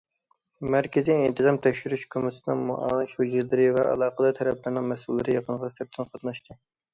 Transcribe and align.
مەركىزىي 0.75 1.19
ئىنتىزام 1.25 1.59
تەكشۈرۈش 1.65 2.05
كومىتېتىنىڭ 2.15 2.63
مۇئاۋىن 2.69 3.11
شۇجىلىرى 3.11 3.69
ۋە 3.77 3.85
ئالاقىدار 3.91 4.35
تەرەپلەرنىڭ 4.41 4.89
مەسئۇللىرى 4.95 5.37
يىغىنغا 5.37 5.71
سىرتتىن 5.77 6.11
قاتناشتى. 6.11 6.61